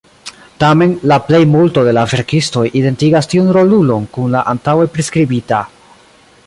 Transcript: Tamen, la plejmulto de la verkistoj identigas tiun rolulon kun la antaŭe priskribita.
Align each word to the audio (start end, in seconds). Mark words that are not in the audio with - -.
Tamen, 0.61 0.95
la 1.11 1.17
plejmulto 1.25 1.83
de 1.89 1.93
la 1.97 2.05
verkistoj 2.13 2.65
identigas 2.81 3.31
tiun 3.35 3.53
rolulon 3.59 4.09
kun 4.17 4.35
la 4.37 4.45
antaŭe 4.55 4.89
priskribita. 4.97 5.61